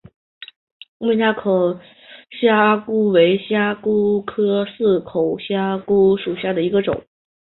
[0.03, 0.07] 葛
[1.13, 1.79] 氏似口
[2.41, 7.05] 虾蛄为虾蛄科似口虾蛄属下的一个种。